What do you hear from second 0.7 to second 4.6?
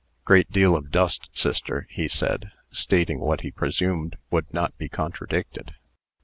of dust, sister," he said, stating what he presumed would